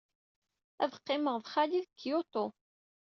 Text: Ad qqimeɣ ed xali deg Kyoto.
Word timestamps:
Ad 0.83 0.91
qqimeɣ 0.99 1.35
ed 1.37 1.45
xali 1.53 1.79
deg 1.83 1.91
Kyoto. 1.99 2.45